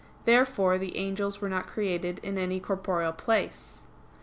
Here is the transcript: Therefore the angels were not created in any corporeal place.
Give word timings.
Therefore 0.25 0.79
the 0.79 0.97
angels 0.97 1.41
were 1.41 1.47
not 1.47 1.67
created 1.67 2.19
in 2.23 2.35
any 2.35 2.59
corporeal 2.59 3.13
place. 3.13 3.83